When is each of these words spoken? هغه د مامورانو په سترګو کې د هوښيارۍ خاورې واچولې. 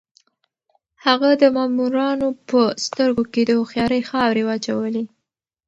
هغه 1.05 1.29
د 1.41 1.43
مامورانو 1.55 2.27
په 2.49 2.61
سترګو 2.85 3.23
کې 3.33 3.41
د 3.45 3.51
هوښيارۍ 3.59 4.01
خاورې 4.09 4.43
واچولې. 4.45 5.03